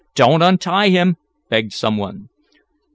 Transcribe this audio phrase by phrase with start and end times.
[0.15, 1.15] Don't untie him!"
[1.49, 2.29] begged some one.